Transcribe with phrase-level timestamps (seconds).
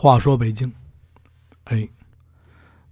[0.00, 0.72] 话说北京，
[1.64, 1.88] 哎，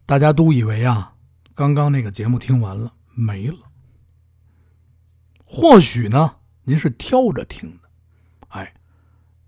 [0.06, 1.14] 大家都以为啊，
[1.54, 3.58] 刚刚那个节目听完了没了。
[5.44, 7.88] 或许呢，您是挑着听的，
[8.48, 8.74] 哎，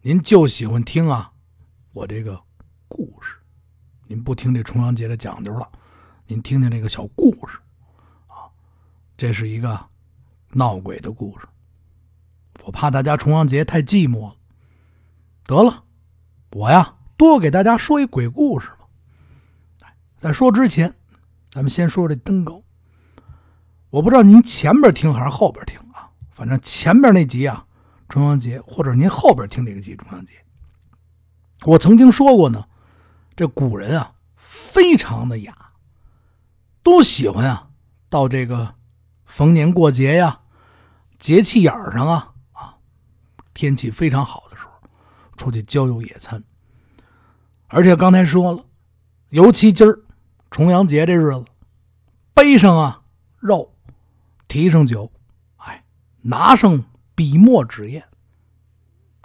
[0.03, 1.33] 您就喜欢听啊，
[1.91, 2.41] 我这个
[2.87, 3.35] 故事，
[4.07, 5.69] 您不听这重阳节的讲究了，
[6.29, 7.59] 您听听这个小故事，
[8.29, 8.47] 啊，
[9.17, 9.85] 这是一个
[10.51, 11.49] 闹鬼的故事。
[12.63, 14.37] 我怕大家重阳节太寂寞了，
[15.43, 15.83] 得了，
[16.53, 16.95] 我呀。
[17.19, 18.87] 多给大家说一鬼故事吧。
[20.19, 20.95] 在说之前，
[21.51, 22.63] 咱们先说这登高。
[23.91, 26.09] 我不知道您前边听还是后边听啊？
[26.31, 27.67] 反正前边那集啊，
[28.09, 30.35] 重阳节，或者您后边听这个集重阳节。
[31.65, 32.65] 我曾经说过呢，
[33.35, 35.73] 这古人啊，非常的雅，
[36.85, 37.69] 都喜欢啊，
[38.09, 38.77] 到这个
[39.25, 40.41] 逢年过节呀、
[41.19, 42.77] 节气眼上啊啊，
[43.55, 44.71] 天气非常好的时候，
[45.37, 46.45] 出去郊游野餐。
[47.69, 48.65] 而且刚才说了，
[49.29, 50.01] 尤其今儿
[50.51, 51.45] 重阳节这日子，
[52.33, 53.03] 背上啊
[53.39, 53.75] 肉，
[54.49, 55.13] 提上酒，
[55.57, 55.85] 哎，
[56.23, 56.83] 拿上
[57.15, 58.03] 笔墨纸砚，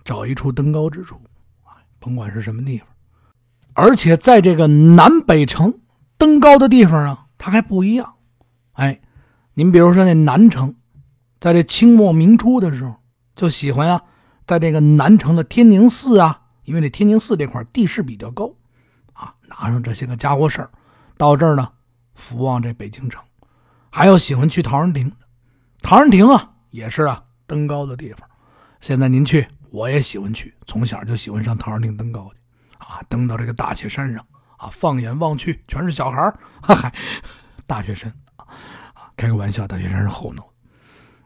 [0.04, 1.16] 找一处登高之处，
[1.64, 2.88] 哎，甭管是什么地方，
[3.74, 5.80] 而且在这个南北城
[6.18, 8.16] 登高的地方啊，它还不一样。
[8.74, 9.00] 哎，
[9.54, 10.76] 您比如说那南城，
[11.40, 12.96] 在这清末明初的时候，
[13.38, 14.04] 就喜欢呀，
[14.46, 16.42] 在这个南城的天宁寺啊。
[16.64, 18.54] 因为这天宁寺这块地势比较高，
[19.14, 20.70] 啊，拿上这些个家伙事儿，
[21.18, 21.72] 到这儿呢，
[22.16, 23.22] 俯望这北京城，
[23.90, 25.16] 还有喜欢去陶然亭的，
[25.82, 28.30] 陶然亭啊，也是啊登高的地方。
[28.80, 32.40] 现在您去，我也喜欢去，从小就喜欢上陶然亭登高去，
[32.78, 34.26] 啊，登到这个大雪山上，
[34.58, 36.94] 啊，放眼望去全是小孩儿，嗨，
[37.68, 38.48] 大雪山啊，
[39.16, 40.44] 开个玩笑，大雪山是后头，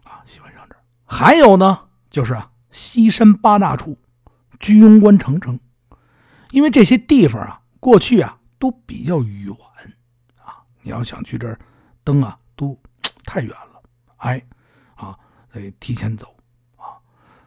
[0.04, 0.82] 啊，喜欢上这儿。
[1.06, 3.98] 还有呢，就是啊，西山八大处。
[4.59, 5.59] 居庸关、长城，
[6.52, 9.55] 因为这些地方啊，过去啊都比较远
[10.44, 11.59] 啊，你要想去这儿
[12.03, 12.78] 登啊，都
[13.25, 13.81] 太远了，
[14.17, 14.41] 哎，
[14.96, 15.17] 啊，
[15.51, 16.35] 得提前走
[16.75, 16.97] 啊。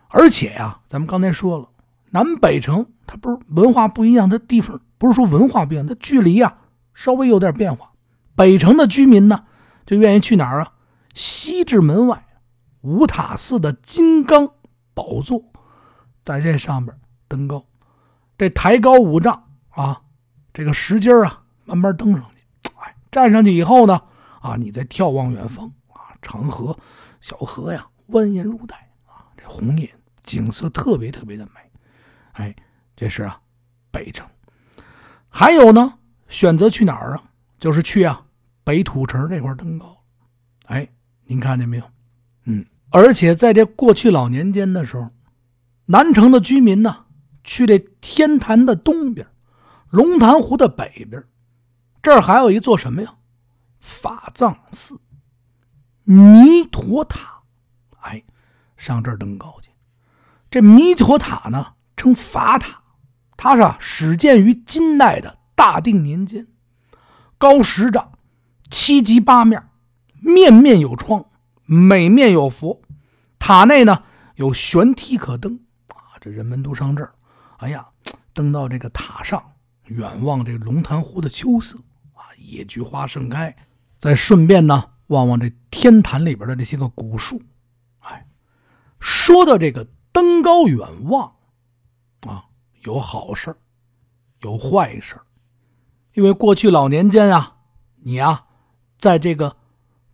[0.09, 1.69] 而且呀，咱们刚才说了，
[2.11, 6.59] 南北城它不是文化不一样它地方，不是说文化不一样，它距离啊
[6.95, 7.93] 稍微有点变化。
[8.35, 9.45] 北城的居民呢，
[9.85, 10.75] 就愿意去哪儿啊？
[11.15, 12.25] 西直门外
[12.83, 14.53] 五塔寺的金刚
[14.95, 15.43] 宝座。
[16.23, 16.97] 在这上边
[17.31, 17.65] 登高，
[18.37, 20.03] 这抬高五丈啊，
[20.53, 22.71] 这个石阶啊，慢慢登上去。
[22.81, 24.03] 哎，站上去以后呢，
[24.41, 26.77] 啊，你再眺望远方啊，长河、
[27.21, 28.77] 小河呀，蜿蜒如带
[29.07, 29.89] 啊，这红叶
[30.23, 31.61] 景色特别特别的美。
[32.33, 32.57] 哎，
[32.97, 33.41] 这是啊，
[33.93, 34.27] 北城。
[35.29, 35.95] 还有呢，
[36.27, 37.23] 选择去哪儿啊？
[37.61, 38.25] 就是去啊，
[38.65, 39.97] 北土城这块登高。
[40.67, 40.89] 哎，
[41.27, 41.85] 您看见没有？
[42.47, 45.09] 嗯，而且在这过去老年间的时候。
[45.87, 47.07] 南城的居民呢，
[47.45, 49.27] 去这天坛的东边，
[49.91, 51.25] 龙潭湖的北边，
[52.03, 53.15] 这儿还有一座什么呀？
[53.81, 55.01] 法藏寺、
[56.05, 57.43] 弥陀塔。
[58.01, 58.23] 哎，
[58.77, 59.71] 上这儿登高去。
[60.51, 62.83] 这弥陀塔呢，称法塔，
[63.37, 66.47] 它是始建于金代的大定年间，
[67.39, 68.13] 高十丈，
[68.71, 69.69] 七级八面，
[70.21, 71.27] 面面有窗，
[71.65, 72.83] 每面有佛。
[73.39, 74.03] 塔内呢，
[74.37, 75.61] 有悬梯可登。
[75.89, 77.15] 啊这人们都上这儿，
[77.61, 77.87] 哎呀，
[78.33, 79.53] 登到这个塔上，
[79.85, 81.79] 远望这龙潭湖的秋色
[82.15, 83.55] 啊，野菊花盛开，
[83.99, 87.43] 再顺便呢望望这天坛里边的这些个古树。
[87.99, 88.27] 哎，
[88.99, 91.35] 说到这个登高远望
[92.27, 92.47] 啊，
[92.85, 93.55] 有好事
[94.41, 95.21] 有坏事
[96.15, 97.57] 因为过去老年间啊，
[97.97, 98.47] 你啊，
[98.99, 99.57] 在这个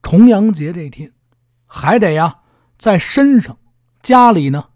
[0.02, 1.12] 重阳节这天，
[1.64, 2.40] 还得呀
[2.76, 3.56] 在身上、
[4.02, 4.70] 家里呢。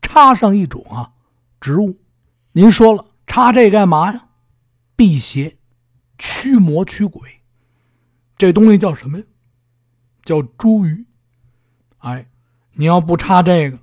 [0.00, 1.10] 插上一种啊
[1.60, 1.98] 植物，
[2.56, 4.28] 您说了插这干嘛呀？
[4.94, 5.58] 辟邪、
[6.16, 7.40] 驱魔、驱鬼。
[8.38, 9.24] 这东西叫什么呀？
[10.22, 11.04] 叫茱萸。
[11.98, 12.30] 哎，
[12.74, 13.80] 你要不插这个，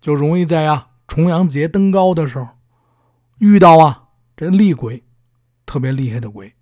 [0.00, 2.46] 就容易在呀重阳节登高的时候
[3.38, 5.02] 遇到啊这厉鬼，
[5.66, 6.54] 特别厉害的鬼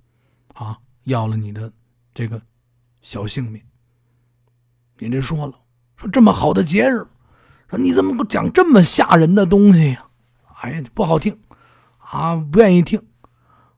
[0.54, 1.70] 啊，要了你的
[2.14, 2.40] 这个
[3.02, 3.62] 小性命。
[4.96, 5.60] 您这说了，
[5.96, 7.06] 说这么好的节日。
[7.68, 10.06] 说你怎么不讲这么吓人的东西呀？
[10.62, 11.38] 哎呀，不好听，
[12.10, 13.00] 啊，不愿意听。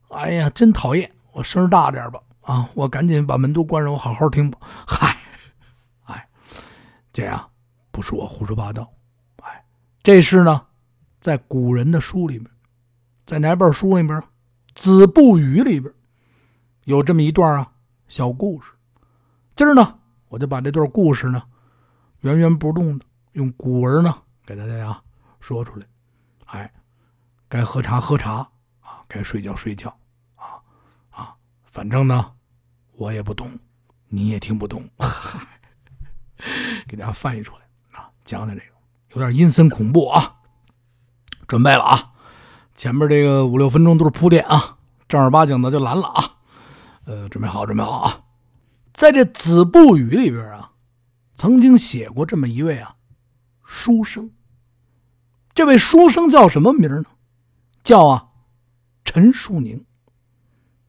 [0.09, 1.11] 哎呀，真讨厌！
[1.33, 4.59] 我声大点吧，啊，我赶紧把门都关上，我好好听吧。
[4.87, 5.17] 嗨，
[6.05, 6.29] 哎，
[7.13, 7.51] 这样
[7.91, 8.91] 不是我胡说八道，
[9.43, 9.65] 哎，
[10.03, 10.63] 这是呢，
[11.21, 12.49] 在古人的书里面，
[13.25, 14.19] 在哪本书里边？
[14.75, 15.93] 《子不语》里边
[16.85, 17.71] 有这么一段啊
[18.09, 18.73] 小故事。
[19.55, 19.99] 今儿呢，
[20.29, 21.43] 我就把这段故事呢
[22.21, 23.05] 原原不动的。
[23.33, 24.15] 用古文呢
[24.45, 25.01] 给大家呀
[25.41, 25.87] 说出来，
[26.47, 26.73] 哎，
[27.53, 28.37] 该喝茶喝茶
[28.81, 29.95] 啊，该睡觉睡觉，
[30.37, 30.57] 啊
[31.11, 31.35] 啊，
[31.71, 32.33] 反正呢，
[32.93, 33.59] 我也不懂，
[34.09, 34.89] 你也听不懂，
[36.89, 37.61] 给大家翻译出来
[37.93, 38.73] 啊，讲讲这个
[39.11, 40.37] 有点阴森恐怖啊。
[41.47, 42.13] 准备了啊，
[42.75, 46.25] 前面这个五六分钟都是铺垫啊，正儿八经的就来了啊。
[47.05, 48.23] 呃，准备好，准备好啊！
[48.95, 50.73] 在这《子不语》里边啊，
[51.35, 52.97] 曾经写过这么一位啊
[53.63, 54.31] 书生。
[55.55, 57.05] 这位书生叫什么名呢？
[57.83, 58.29] 叫啊
[59.05, 59.85] 陈树宁。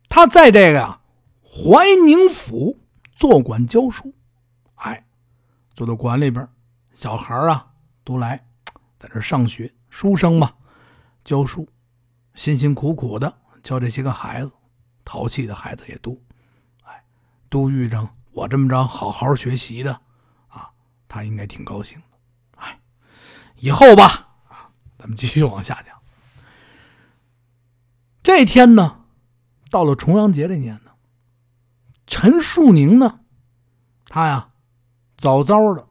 [0.10, 1.02] 他在这个呀
[1.44, 2.80] 怀宁府
[3.16, 4.14] 做馆教书，
[4.76, 5.06] 哎，
[5.74, 6.48] 坐到馆里边，
[6.94, 7.74] 小孩啊
[8.04, 8.40] 都来
[8.98, 9.74] 在这上学。
[9.90, 10.54] 书生嘛，
[11.24, 11.68] 教书，
[12.34, 13.32] 辛辛苦苦的
[13.62, 14.52] 教这些个孩子，
[15.06, 16.18] 淘气的孩子也多，
[16.84, 17.04] 哎，
[17.48, 20.02] 都遇上我这么着好好学习的，
[20.48, 20.70] 啊，
[21.08, 22.18] 他应该挺高兴的，
[22.56, 22.80] 哎，
[23.58, 25.93] 以后吧，啊，咱们继续往下讲。
[28.24, 29.04] 这天呢，
[29.70, 30.92] 到了重阳节这年呢，
[32.08, 33.20] 陈树宁呢，
[34.06, 34.54] 他呀，
[35.18, 35.90] 早早的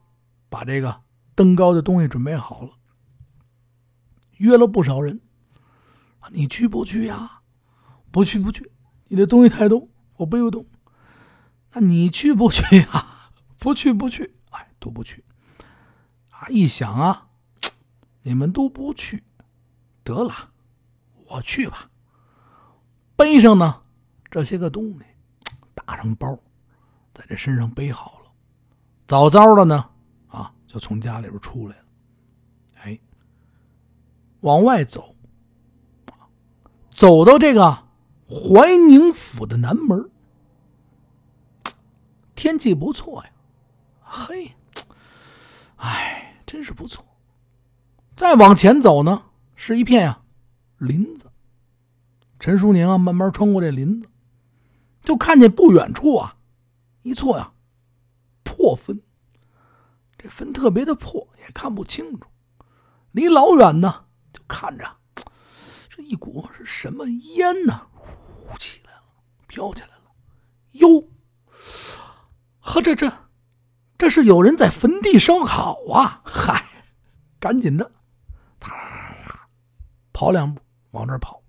[0.48, 1.02] 把这个
[1.34, 2.70] 登高的东西准备好了。
[4.38, 5.20] 约了不少人，
[6.30, 7.42] 你去不去呀？
[8.10, 8.72] 不去不去，
[9.08, 10.64] 你的东西太多，我背不动。
[11.74, 13.30] 那你去不去呀？
[13.58, 15.22] 不去不去，哎，都不去。
[16.30, 17.28] 啊，一想啊，
[18.22, 19.22] 你们都不去，
[20.02, 20.50] 得了，
[21.28, 21.90] 我去吧。
[23.16, 23.82] 背上呢
[24.30, 25.04] 这些个东西，
[25.74, 26.38] 打上包，
[27.14, 28.30] 在这身上背好了，
[29.06, 29.90] 早早的呢，
[30.28, 31.84] 啊，就从家里边出来了。
[32.82, 32.98] 哎
[34.40, 35.14] 往外走，
[36.90, 37.84] 走到这个
[38.26, 40.10] 怀宁府的南门，
[42.34, 43.30] 天气不错呀，
[44.00, 44.56] 嘿，
[45.76, 47.04] 哎，真是不错。
[48.16, 49.22] 再往前走呢，
[49.54, 50.22] 是一片呀
[50.78, 51.30] 林子。
[52.42, 54.08] 陈淑宁啊，慢慢穿过这林子，
[55.00, 56.34] 就看见不远处啊
[57.02, 57.52] 一座呀
[58.42, 59.00] 破坟，
[60.18, 62.26] 这坟特别的破，也看不清楚，
[63.12, 64.06] 离老远呢。
[64.32, 64.84] 就看着，
[65.88, 67.80] 这一股是什么烟呢？
[67.94, 69.02] 呼起来了，
[69.46, 70.10] 飘起来了。
[70.72, 71.08] 哟，
[72.58, 73.12] 呵，这这，
[73.96, 76.20] 这是有人在坟地烧烤啊！
[76.24, 76.64] 嗨，
[77.38, 77.92] 赶紧的，
[80.12, 80.60] 跑两步
[80.90, 81.40] 往这跑。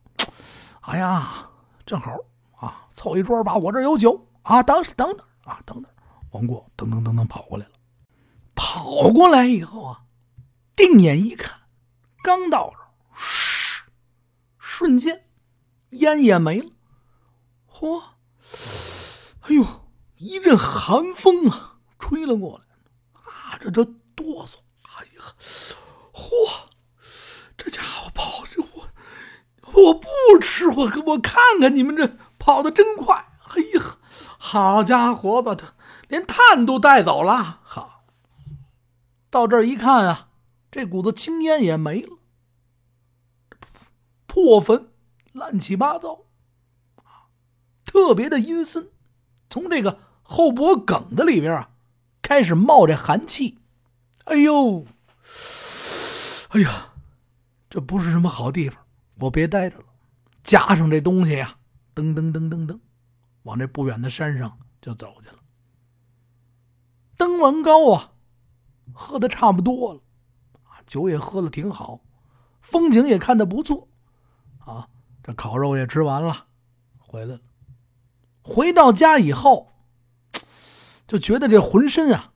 [0.85, 1.49] 哎呀，
[1.85, 2.13] 正好
[2.57, 3.55] 啊，凑一桌吧。
[3.55, 5.89] 我这有酒啊，等等等啊，等等。
[6.31, 7.71] 王过噔噔噔噔跑过来了，
[8.53, 10.03] 跑过来以后啊，
[10.75, 11.61] 定眼一看，
[12.21, 12.83] 刚到这。
[13.15, 13.83] 嘘，
[14.57, 15.29] 瞬间
[15.91, 16.69] 烟也没了。
[17.71, 18.01] 嚯！
[19.41, 19.65] 哎呦，
[20.17, 22.65] 一阵寒风啊，吹了过来，
[23.21, 24.55] 啊，这这哆嗦。
[24.83, 25.33] 哎呀，
[26.11, 26.29] 嚯！
[27.55, 28.85] 这家伙跑这我
[29.73, 30.07] 我不
[30.39, 33.15] 吃，我我看看你们这跑的真快。
[33.55, 33.97] 哎呀，
[34.37, 35.73] 好家伙，把他
[36.07, 37.59] 连炭都带走了。
[37.63, 38.03] 好，
[39.29, 40.29] 到这儿一看啊，
[40.71, 42.17] 这股子青烟也没了。
[44.25, 44.89] 破坟，
[45.31, 46.21] 乱七八糟，
[47.85, 48.89] 特别的阴森。
[49.49, 51.69] 从这个后脖梗子里边啊，
[52.23, 53.59] 开始冒着寒气。
[54.25, 54.85] 哎呦，
[56.49, 56.93] 哎呀，
[57.69, 58.82] 这不是什么好地方，
[59.19, 59.85] 我别待着了。
[60.43, 61.57] 加上这东西呀，
[61.95, 62.79] 噔噔噔噔噔，
[63.43, 65.39] 往这不远的山上就走去了。
[67.15, 68.13] 登完高啊，
[68.93, 70.01] 喝的差不多了，
[70.85, 72.01] 酒也喝的挺好，
[72.59, 73.87] 风景也看的不错。
[74.59, 74.89] 啊，
[75.23, 76.47] 这烤肉也吃完了，
[76.97, 77.41] 回来了。
[78.41, 79.71] 回到家以后，
[81.07, 82.33] 就觉得这浑身啊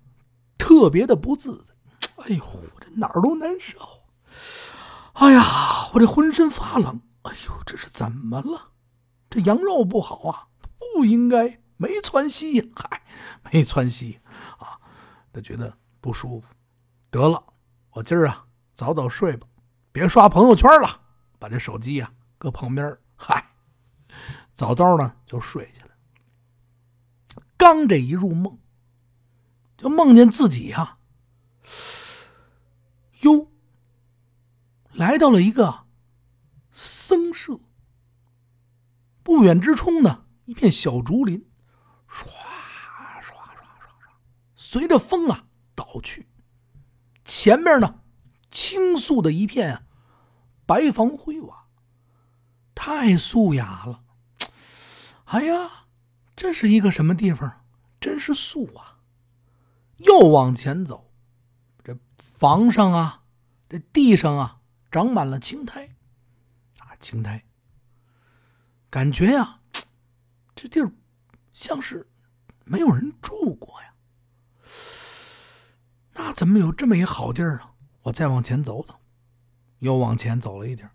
[0.58, 1.74] 特别的不自在。
[2.24, 2.44] 哎呦，
[2.80, 3.78] 这哪儿都难受。
[5.20, 7.02] 哎呀，我这浑身发冷。
[7.24, 8.72] 哎呦，这是怎么了？
[9.30, 10.48] 这羊肉不好啊，
[10.78, 12.72] 不应该没窜稀。
[12.78, 13.02] 嗨，
[13.52, 14.20] 没窜稀
[14.60, 14.80] 啊，
[15.34, 16.54] 他觉得不舒服。
[17.10, 17.44] 得了，
[17.92, 18.46] 我今儿啊
[18.76, 19.48] 早早睡吧，
[19.92, 21.02] 别刷朋友圈了，
[21.40, 22.12] 把这手机呀。
[22.38, 23.44] 搁旁边，嗨，
[24.54, 25.92] 早早的就睡下了。
[27.58, 28.60] 刚这一入梦，
[29.76, 31.00] 就梦见自己呀，
[33.22, 33.52] 哟，
[34.98, 35.86] 来到了一个
[36.72, 37.60] 僧舍。
[39.22, 41.48] 不远之处呢，一片小竹林，
[42.10, 44.10] 唰唰唰唰唰，
[44.56, 46.28] 随着风啊倒去。
[47.24, 48.02] 前面呢，
[48.50, 49.84] 倾诉的一片啊，
[50.66, 51.68] 白房灰瓦。
[52.74, 54.04] 太素雅了，
[55.26, 55.86] 哎呀，
[56.36, 57.66] 这是一个什么地方？
[58.00, 59.00] 真是素啊！
[59.98, 61.12] 又往前走，
[61.84, 63.24] 这房上啊，
[63.68, 65.86] 这地上啊，长满了青苔，
[66.80, 67.44] 啊，青苔。
[68.90, 69.60] 感觉呀，
[70.56, 70.92] 这地儿
[71.54, 72.08] 像是
[72.64, 73.94] 没有人住过呀。
[76.14, 77.74] 那怎么有这么一好地儿啊？
[78.04, 78.96] 我再往前走走，
[79.80, 80.90] 又往前走了一点，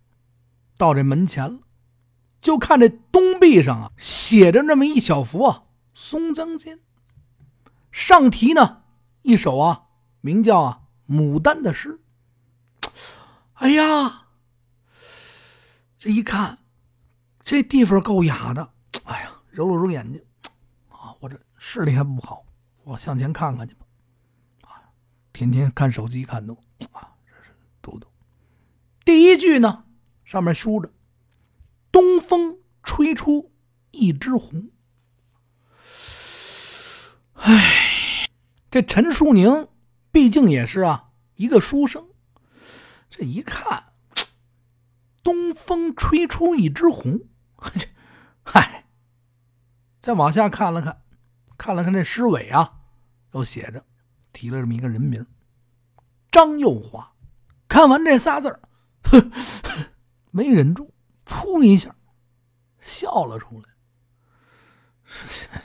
[0.78, 1.60] 到这门前了，
[2.40, 6.78] 就看这东壁上啊写着那么一小幅啊《松江间》，
[7.92, 8.82] 上题呢
[9.20, 9.88] 一首啊
[10.22, 10.82] 名叫啊
[11.14, 12.00] 《牡丹》的诗。
[13.62, 14.26] 哎呀，
[15.96, 16.58] 这一看，
[17.44, 18.72] 这地方够雅的。
[19.04, 20.20] 哎呀，揉了揉眼睛，
[20.88, 22.44] 啊，我这视力还不好，
[22.82, 23.86] 我向前看看去吧。
[24.62, 24.82] 啊，
[25.32, 26.54] 天天看手机看都
[26.90, 28.08] 啊，这是读读。
[29.04, 29.84] 第一句呢，
[30.24, 30.92] 上面书着
[31.92, 33.52] “东风吹出
[33.92, 34.70] 一枝红”。
[37.38, 38.28] 哎，
[38.72, 39.68] 这陈树宁
[40.10, 42.08] 毕竟也是啊一个书生。
[43.14, 43.92] 这一看，
[45.22, 47.20] 东风吹出一枝红，
[48.42, 48.86] 嗨！
[50.00, 51.02] 再往下看了看，
[51.58, 52.80] 看了看这诗尾啊，
[53.32, 53.84] 又写着
[54.32, 55.26] 提了这么一个人名
[56.30, 57.12] 张幼华。
[57.68, 58.60] 看完这仨字儿，
[60.32, 60.94] 没忍住，
[61.26, 61.94] 噗一下
[62.80, 63.68] 笑了出来。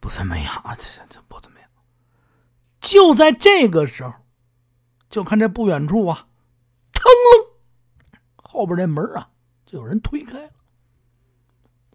[0.00, 1.68] 不怎么样啊，这这不怎么样。
[2.80, 4.12] 就在这个时候，
[5.08, 6.26] 就看这不远处啊。
[7.02, 9.28] 腾楞，后边这门啊，
[9.66, 10.52] 就有人推开了。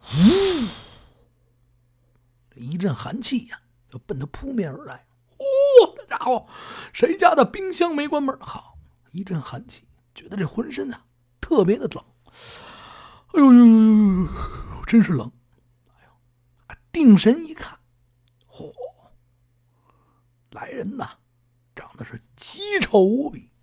[0.02, 0.68] 呜，
[2.56, 5.08] 一阵寒气呀，就奔他扑面而来。
[5.30, 6.46] 呼，这家伙，
[6.92, 8.38] 谁家的冰箱没关门？
[8.42, 8.78] 好，
[9.12, 11.06] 一阵寒气，觉得这浑身啊
[11.40, 12.04] 特别的冷。
[13.28, 15.32] 哎呦呦呦呦呦，真是冷！
[15.96, 17.80] 哎呦，定神一看，
[18.50, 18.74] 嚯，
[20.52, 21.18] 来人呐，
[21.74, 23.54] 长得是奇丑无比。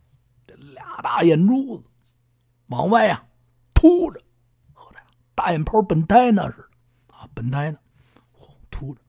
[0.94, 1.84] 俩大眼珠子
[2.68, 3.26] 往外呀
[3.74, 4.20] 凸着，
[4.72, 5.00] 和这
[5.34, 7.78] 大眼泡本胎那似的啊，本胎呢，
[8.70, 9.00] 凸着。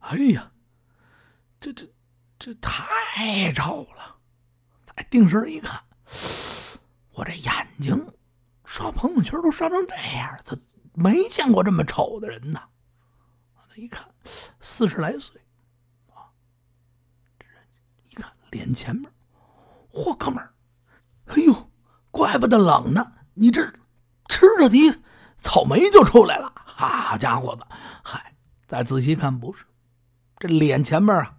[0.00, 0.50] 哎呀，
[1.60, 1.86] 这这
[2.38, 4.16] 这太丑了！
[4.94, 5.82] 哎，定神一看，
[7.12, 8.06] 我这眼睛
[8.64, 10.56] 刷朋友圈都刷成这样，他
[10.94, 12.68] 没见过这么丑的人呐。
[13.68, 14.08] 他一看，
[14.60, 15.40] 四十来岁
[16.14, 16.32] 啊，
[17.38, 17.46] 这
[18.08, 19.12] 一看脸前面，
[19.92, 20.54] 嚯，哥们儿！
[21.28, 21.70] 哎呦，
[22.10, 23.12] 怪不得冷呢！
[23.34, 23.62] 你这
[24.28, 24.98] 吃着的
[25.38, 27.62] 草莓就出来了，好家伙子！
[28.02, 28.34] 嗨，
[28.66, 29.64] 再仔细看，不是
[30.38, 31.34] 这脸前面啊，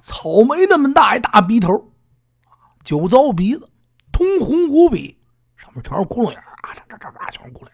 [0.00, 1.92] 草莓那么大一大鼻头，
[2.84, 3.68] 酒糟鼻子，
[4.12, 5.18] 通红无比，
[5.56, 6.72] 上面全是窟窿眼啊！
[6.74, 7.72] 这这这这全是窟窿眼，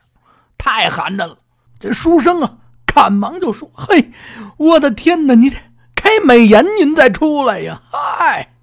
[0.58, 1.38] 太寒碜了！
[1.78, 4.10] 这书生啊，赶忙就说：“嘿，
[4.56, 5.34] 我的天哪！
[5.34, 5.58] 你这
[5.94, 8.55] 开美颜，您再出来呀！”嗨。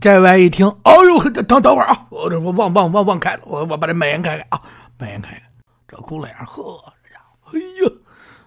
[0.00, 4.62] 这位一听，哎呦，等等会儿啊，我这我忘忘忘忘开了，我我把这美颜开开啊，
[4.98, 5.42] 美颜开开，
[5.88, 7.92] 这窟窿眼，呵，这家伙，哎呀，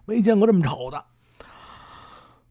[0.06, 1.06] 没见过这么丑的，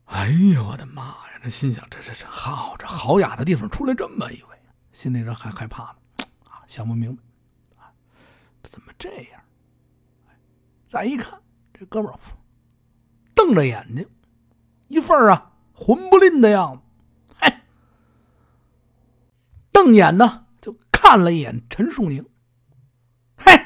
[0.06, 1.40] 哎呀，我的妈呀！
[1.42, 4.48] 这心想，这这这好，这好雅的地方出来这么一位，
[4.92, 5.94] 心里这还害怕呢，
[6.44, 7.22] 啊，想不明白，
[7.78, 7.88] 啊，
[8.62, 9.40] 怎么这样？
[10.86, 11.40] 再一看，
[11.72, 12.18] 这哥们儿
[13.34, 14.06] 瞪着眼睛，
[14.88, 16.82] 一份啊混不吝的样子。
[19.82, 22.28] 瞪眼呢，就看了一眼陈树宁。
[23.34, 23.58] 嘿，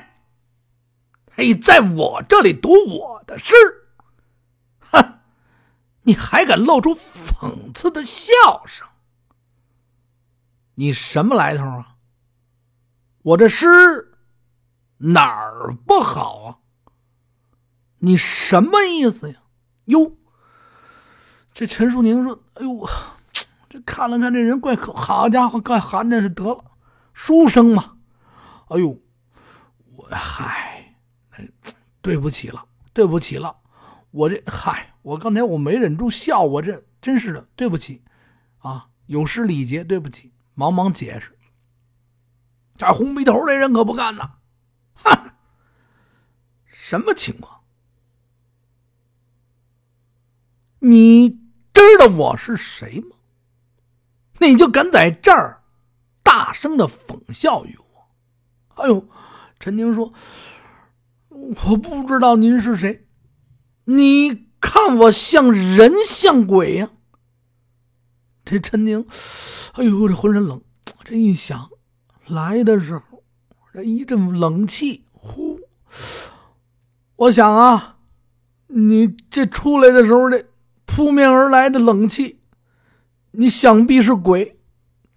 [1.32, 3.52] 嘿，在我这里读我的诗，
[4.78, 5.18] 哼，
[6.02, 8.32] 你还敢露出讽刺的笑
[8.64, 8.86] 声？
[10.76, 11.96] 你什么来头啊？
[13.22, 13.66] 我这诗
[14.98, 16.58] 哪儿不好啊？
[17.98, 19.42] 你什么意思呀？
[19.86, 20.16] 哟，
[21.52, 22.86] 这陈树宁说：“哎呦。”
[23.74, 26.64] 这看了看这人怪可，好家伙，怪寒碜是得了，
[27.12, 27.96] 书生嘛，
[28.68, 29.02] 哎呦，
[29.96, 30.94] 我嗨，
[32.00, 33.56] 对不起了，对不起了，
[34.12, 38.04] 我这嗨，我刚才我没忍住笑，我这真是的，对不起，
[38.58, 41.36] 啊，有失礼节，对不起，忙忙解释。
[42.76, 44.34] 这红鼻头这人可不干呐，
[44.94, 45.32] 哼，
[46.66, 47.62] 什么情况？
[50.78, 51.28] 你
[51.72, 53.13] 知道我是谁吗？
[54.38, 55.62] 你就敢在这儿
[56.22, 58.82] 大声的讽笑于我？
[58.82, 59.06] 哎呦，
[59.60, 60.12] 陈宁说
[61.28, 63.06] ：“我不知道您是谁，
[63.84, 66.90] 你看我像人像鬼呀？”
[68.44, 69.06] 这陈宁，
[69.74, 70.60] 哎呦，这浑身冷。
[71.04, 71.70] 这一想，
[72.26, 73.22] 来的时候
[73.72, 75.60] 这一阵冷气，呼！
[77.16, 77.98] 我想啊，
[78.68, 80.46] 你这出来的时候，这
[80.86, 82.40] 扑面而来的冷气。
[83.36, 84.58] 你想必是鬼，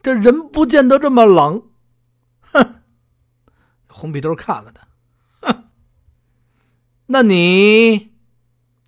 [0.02, 1.62] 这人不见得这么冷。
[2.40, 2.76] 哼！
[3.88, 4.88] 红鼻头看了他，
[5.42, 5.64] 哼！
[7.08, 8.14] 那你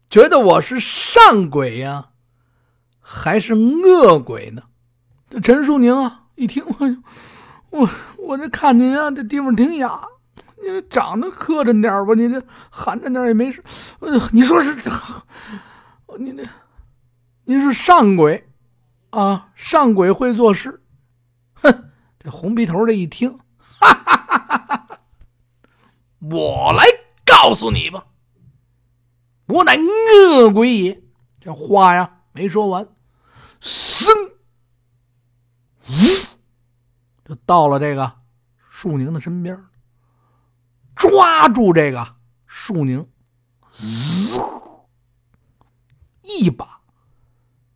[0.09, 2.09] 觉得我是善鬼呀，
[3.00, 4.63] 还是恶鬼呢？
[5.29, 6.98] 这陈淑宁啊，一听我
[7.69, 10.01] 我我这看您啊，这地方挺雅，
[10.57, 13.63] 你这长得磕碜点吧，你这寒碜点也没事。
[14.00, 14.75] 呃，你说是，
[16.17, 16.43] 你这
[17.43, 18.48] 您是善鬼
[19.09, 19.51] 啊？
[19.55, 20.83] 上鬼会做事。
[21.53, 25.01] 哼，这红鼻头这一听，哈哈哈哈哈！
[26.19, 26.85] 我来
[27.25, 28.05] 告诉你吧。
[29.47, 31.03] 我乃恶鬼也！
[31.39, 32.87] 这话呀没说完，
[33.59, 34.13] 生，
[35.87, 35.93] 呜，
[37.25, 38.19] 就到了这个
[38.69, 39.57] 树宁的身边，
[40.93, 43.09] 抓住这个树宁，
[46.21, 46.81] 一把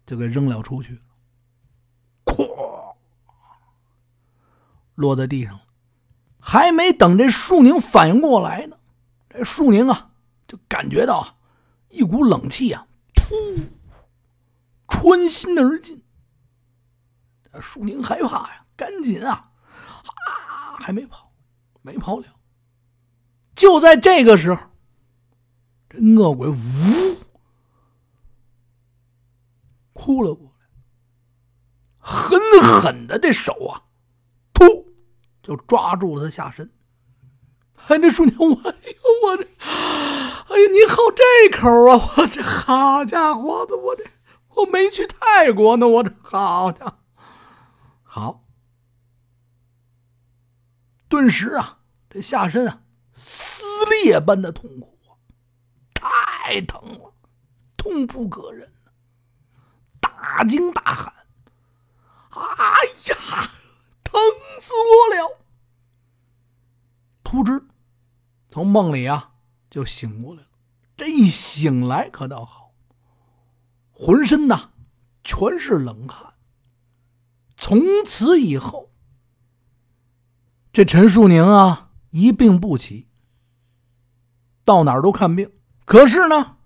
[0.05, 1.01] 就给扔了出去，
[4.95, 5.61] 落在地上了。
[6.39, 8.77] 还没等这树宁反应过来呢，
[9.29, 10.11] 这树宁啊
[10.47, 11.37] 就感觉到。
[11.89, 13.67] 一股冷气啊，噗，
[14.87, 16.03] 穿心而进。
[17.61, 19.51] 舒宁害怕呀，赶紧啊，
[20.01, 21.31] 啊，还没跑，
[21.83, 22.25] 没跑了。
[23.53, 24.59] 就在这个时候，
[25.87, 26.55] 这恶鬼呜，
[29.93, 30.65] 哭了过来，
[31.99, 33.83] 狠狠的这手啊，
[35.43, 36.73] 就抓住了他下身。
[37.87, 41.23] 哎，这叔娘，我哎呦，我这，哎呀，你好这
[41.57, 42.13] 口啊！
[42.17, 44.05] 我这好家伙的，我这
[44.55, 46.97] 我没去泰国呢，我这好家伙，
[48.03, 48.45] 好，
[51.09, 55.11] 顿时啊，这下身啊撕裂般的痛苦啊，
[55.93, 57.13] 太疼了，
[57.75, 58.71] 痛不可忍
[59.99, 61.13] 大惊大喊
[62.31, 63.51] ：“哎呀，
[64.13, 65.39] 疼死我了！”
[67.23, 67.65] 突知。
[68.49, 69.31] 从梦里啊，
[69.69, 70.47] 就醒过来了。
[70.95, 72.71] 这一醒来可倒好，
[73.91, 74.69] 浑身呐
[75.23, 76.35] 全是冷汗。
[77.55, 78.91] 从此以后，
[80.71, 83.07] 这陈树宁啊一病不起，
[84.63, 85.51] 到哪儿都看病。
[85.85, 86.57] 可是呢，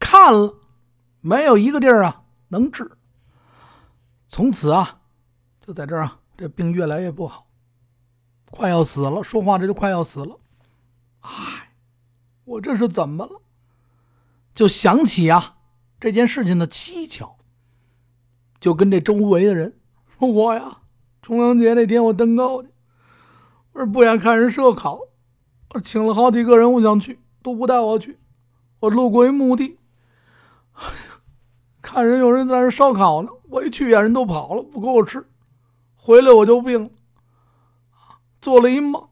[0.00, 0.58] 看了
[1.20, 2.98] 没有一个地儿啊能治。
[4.26, 5.02] 从此啊，
[5.60, 7.48] 就在这儿啊，这病越来越不好，
[8.50, 9.22] 快要死了。
[9.22, 10.38] 说话这就快要死了。
[11.20, 11.74] 唉，
[12.46, 13.42] 我这是怎么了？
[14.54, 15.56] 就想起呀
[16.00, 17.36] 这件事情的蹊跷，
[18.58, 19.78] 就跟这周围的人
[20.18, 20.78] 说：“我呀，
[21.20, 22.70] 重阳节那天我登高去，
[23.72, 24.98] 我说不想看人烧烤，
[25.74, 28.18] 我请了好几个人，我想去，都不带我去。
[28.78, 29.76] 我路过一墓地，
[31.82, 35.26] 看人有人在那烧烤呢，我一去呀，人都跑了，不给我吃。
[36.02, 36.90] 回来我就病了，
[38.40, 39.10] 做了一梦，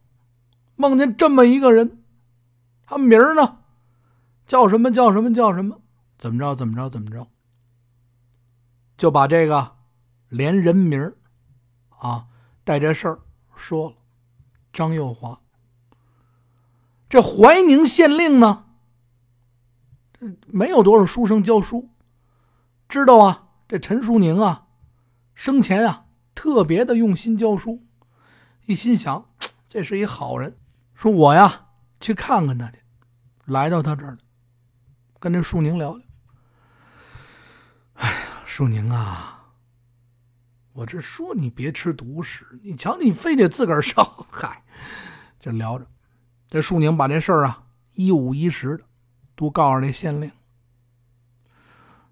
[0.75, 2.03] 梦见这么一个人。”
[2.87, 3.59] 他名儿呢？
[4.47, 4.91] 叫什么？
[4.91, 5.35] 叫什么？
[5.35, 5.79] 叫什么？
[6.17, 6.55] 怎么着？
[6.55, 6.89] 怎么着？
[6.89, 7.27] 怎么着？
[8.97, 9.77] 就把这个
[10.31, 11.17] 连人名儿
[11.99, 12.27] 啊
[12.65, 13.21] 带这事儿
[13.55, 13.97] 说了。
[14.73, 15.41] 张幼华，
[17.09, 18.65] 这怀宁县令呢，
[20.47, 21.91] 没有多少书生教书，
[22.89, 24.67] 知道啊，这陈淑宁啊，
[25.35, 26.07] 生前啊
[26.39, 27.83] 特别的用心教书，
[28.67, 29.29] 一心想
[29.69, 30.57] 这是一好人，
[30.95, 31.65] 说我呀。
[31.99, 32.79] 去看看他去，
[33.47, 34.17] 来到他这儿
[35.19, 36.07] 跟这舒宁聊聊。
[37.95, 39.51] 哎呀，舒宁啊，
[40.75, 44.05] 我这说你别吃独食，你瞧你非得自个儿烧。
[44.31, 44.63] 嗨，
[45.41, 45.85] 这聊着，
[46.47, 48.85] 这舒宁把这事儿啊一五一十的
[49.35, 50.31] 都告诉这县令，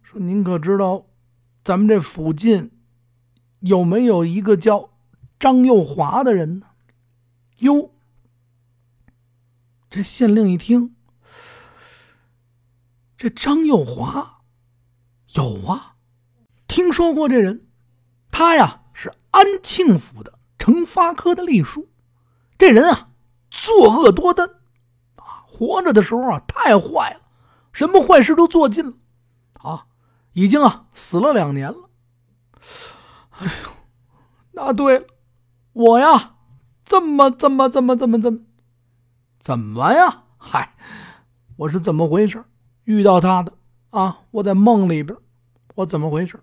[0.03, 1.07] 说您可知道
[1.63, 2.73] 咱们这附近
[3.67, 4.91] 有没有一个叫
[5.39, 6.67] 张幼华的人呢？
[7.59, 7.91] 哟。
[9.89, 10.95] 这县令一听，
[13.17, 14.43] 这张幼华
[15.35, 15.95] 有啊，
[16.69, 17.67] 听说过这人，
[18.31, 21.89] 他呀是安庆府的承发科的隶书，
[22.59, 23.11] 这人啊
[23.49, 24.51] 作恶多端，
[25.15, 27.23] 啊活着的时候啊太坏了，
[27.73, 28.93] 什么坏事都做尽了，
[29.63, 29.87] 啊
[30.33, 31.89] 已经啊死了两年了。
[33.39, 33.71] 哎呦，
[34.53, 35.07] 那对了，
[35.73, 36.37] 我呀
[36.85, 38.39] 这么这么这么这么这么。
[39.39, 40.25] 怎么呀？
[40.39, 40.75] 嗨，
[41.57, 42.45] 我是怎么回事？
[42.85, 43.53] 遇到他的
[43.91, 44.21] 啊？
[44.31, 45.17] 我在梦里边，
[45.75, 46.41] 我怎么回事？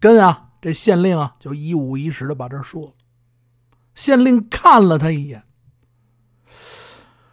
[0.00, 2.92] 跟啊，这县令啊，就一五一十的把这说了。
[3.94, 5.44] 县令看了他一眼，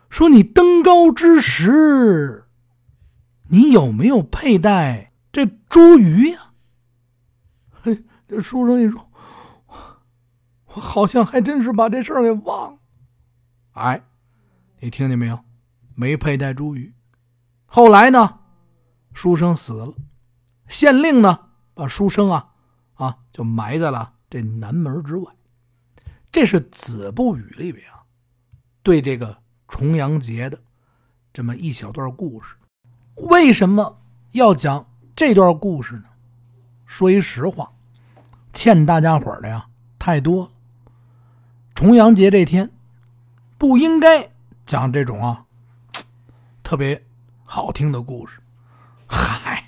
[0.10, 2.46] 说：“你登高之时，
[3.48, 6.49] 你有没有佩戴这茱萸呀？”
[8.28, 9.10] 这书生一说，
[10.66, 12.80] 我好像还真是把这事儿给忘了。
[13.72, 14.04] 哎。
[14.82, 15.38] 你听见没有？
[15.94, 16.94] 没佩戴珠玉。
[17.66, 18.40] 后来呢，
[19.14, 19.94] 书生死了，
[20.70, 22.54] 县令呢把书生啊
[22.94, 25.30] 啊就埋在了这南门之外。
[26.32, 28.00] 这是《子不语》里边啊
[28.82, 30.58] 对这个重阳节的
[31.34, 32.56] 这么一小段故事。
[33.16, 36.06] 为什么要讲这段故事呢？
[36.86, 37.70] 说一实话，
[38.54, 39.66] 欠大家伙的呀
[39.98, 40.52] 太多。
[41.76, 42.70] 重阳节这天
[43.58, 44.30] 不应该
[44.66, 45.46] 讲这种啊
[46.64, 47.02] 特别
[47.44, 48.40] 好听的故事。
[49.08, 49.64] 嗨，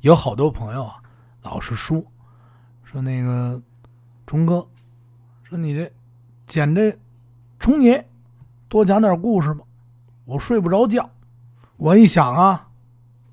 [0.00, 0.96] 有好多朋友啊
[1.42, 2.04] 老是说
[2.84, 3.60] 说那个
[4.26, 4.66] 冲哥。
[5.44, 5.92] 说你这
[6.46, 6.98] 捡这
[7.58, 8.08] 重爷
[8.68, 9.64] 多讲点故事吧，
[10.24, 11.08] 我睡不着觉。
[11.76, 12.68] 我一想啊，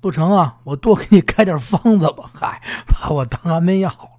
[0.00, 2.30] 不成啊，我多给你开点方子吧。
[2.34, 4.09] 嗨，把我当安眠药。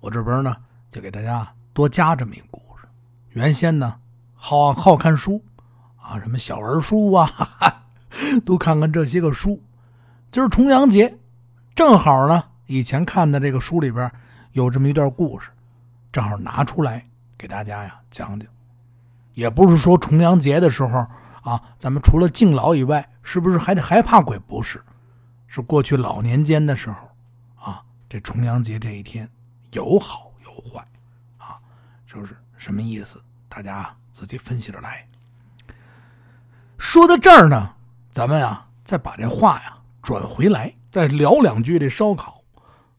[0.00, 0.56] 我这边呢，
[0.90, 2.88] 就给大家多加这么一个故事。
[3.30, 3.96] 原先呢，
[4.34, 5.42] 好好看书
[6.00, 7.30] 啊，什么小儿书啊，
[8.44, 9.62] 都看看这些个书。
[10.30, 11.18] 今儿重阳节，
[11.74, 14.10] 正好呢，以前看的这个书里边
[14.52, 15.50] 有这么一段故事，
[16.10, 17.06] 正好拿出来。
[17.36, 18.48] 给大家呀讲讲，
[19.34, 21.06] 也不是说重阳节的时候
[21.42, 24.38] 啊，咱们除了敬老以外，是不是还得害怕鬼？
[24.38, 24.82] 不是，
[25.46, 27.08] 是过去老年间的时候
[27.62, 29.28] 啊，这重阳节这一天
[29.72, 30.86] 有好有坏
[31.38, 31.58] 啊，
[32.06, 33.22] 就是什么意思？
[33.48, 35.08] 大家自己分析着来。
[36.78, 37.74] 说到这儿呢，
[38.10, 42.42] 咱们啊再把这话呀转回来，再聊两句这烧烤。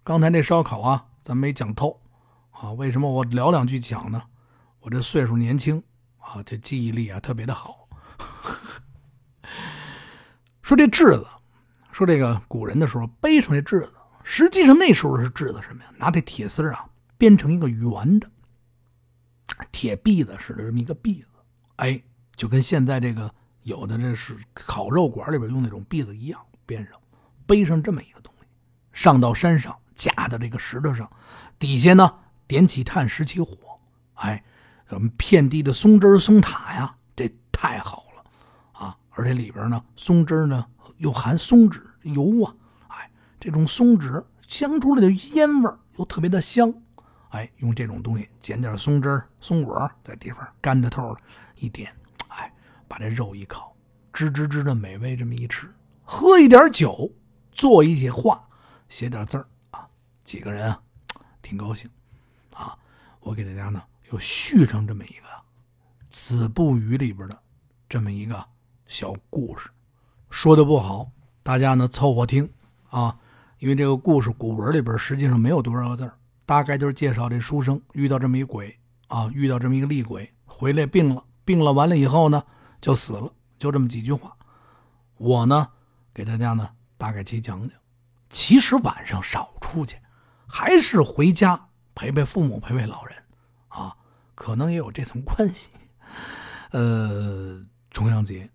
[0.04, 2.00] 刚才这烧烤啊，咱没讲透
[2.52, 4.24] 啊，为什么我聊两句讲呢？
[4.82, 5.84] 我这岁数年轻
[6.20, 7.88] 啊，这记忆力啊特别的好。
[10.62, 11.28] 说这质子，
[11.92, 13.94] 说这个古人的时候背上这质子，
[14.32, 15.90] 实际上那时候是制的什么呀？
[15.98, 16.86] 拿这铁丝啊
[17.18, 18.32] 编成一个圆的
[19.74, 21.28] 铁篦子似的这么一个篦子，
[21.76, 22.02] 哎，
[22.38, 23.30] 就跟现在这个
[23.64, 26.94] 有的这是烤肉馆里边用那种篦子一样，编上
[27.46, 28.46] 背上这么一个东西，
[28.94, 31.12] 上到山上架到这个石头上，
[31.60, 32.16] 底下呢
[32.48, 33.58] 点起炭拾起火，
[34.14, 34.42] 哎。
[34.88, 38.24] 咱们遍地的松枝松塔呀，这太好了
[38.74, 38.98] 啊！
[39.12, 40.66] 而且里边呢，松枝呢
[40.98, 42.54] 又含松脂油啊，
[43.42, 46.72] 这种松脂香出来的烟味又特别的香，
[47.30, 51.18] 哎，用这种东西捡点松枝松果在地方干的透了
[51.56, 51.92] 一点，
[52.30, 52.54] 哎，
[52.88, 53.76] 把这肉一烤，
[54.14, 55.68] 吱吱吱的美味，这么一吃，
[56.06, 57.12] 喝一点酒，
[57.52, 58.48] 做一些画，
[58.88, 59.88] 写点字啊，
[60.24, 60.80] 几个人啊，
[61.42, 61.90] 挺高兴
[62.54, 62.78] 啊！
[63.20, 63.82] 我给大家呢。
[64.12, 65.14] 又续上这么一个
[66.10, 67.40] 《子不语》里边的
[67.88, 68.46] 这么一个
[68.88, 69.70] 小故事，
[70.30, 71.10] 说的不好，
[71.42, 72.52] 大家呢凑合听
[72.90, 73.18] 啊。
[73.62, 76.12] 因为这个故事古文里边实际上没有多少个字
[76.48, 82.44] 大概就是介绍这书生遇到这么一鬼啊，遇到这么一个厉鬼，回来病了，病了完了以后呢
[82.82, 84.36] 就死了，就这么几句话。
[85.18, 85.68] 我呢
[86.12, 87.78] 给大家呢大概其讲讲，
[88.32, 89.96] 其实晚上少出去，
[90.48, 93.16] 还是回家陪陪父母，陪陪老人
[93.68, 93.96] 啊。
[94.34, 95.70] 可能也有这层关系，
[96.72, 98.50] 呃，重阳节，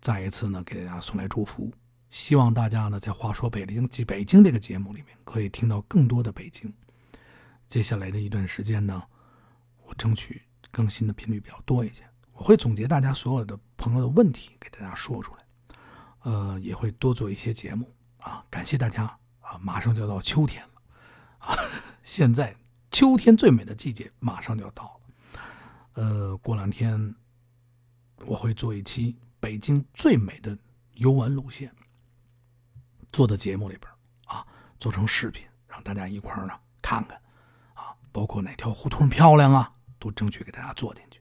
[0.00, 1.68] 再一次呢给大家送来祝福，
[2.12, 6.70] 希望大家呢在《话说北京》及北京这个节目里面可以听到更多的北京。
[7.66, 9.02] 接下来的一段时间呢，
[9.86, 15.40] 我争取更新的频率比较多一些，我会总结大家所有的朋友的问题给大家说出来，
[16.20, 19.04] 呃，也会多做一些节目啊，感谢大家
[19.40, 19.56] 啊！
[19.62, 20.82] 马上就要到秋天了
[21.48, 21.56] 啊，
[22.02, 22.54] 现在
[22.90, 25.40] 秋天最美的季节马上就要到了。
[25.94, 27.14] 呃，过两天
[28.26, 30.58] 我会做一期北京最美的
[30.92, 31.74] 游玩路线，
[33.12, 33.92] 做的节目里边
[34.24, 34.44] 啊，
[34.78, 37.20] 做成视频，让大家一块儿呢看看
[37.74, 41.20] 啊，包括哪条胡同漂亮啊，都争取给大家做进去。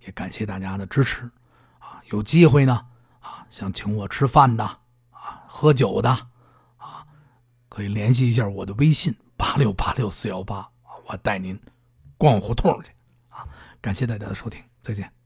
[0.00, 1.30] 也感谢大家的支持
[1.78, 2.86] 啊，有机会呢
[3.20, 4.64] 啊，想请我吃饭的
[5.10, 6.10] 啊，喝酒的
[6.76, 7.06] 啊，
[7.68, 11.60] 可以联系一下我的微信八六八六四幺八啊，我带您
[12.18, 12.92] 逛胡同去
[13.28, 13.46] 啊。
[13.80, 15.19] 感谢大家的收听，再见。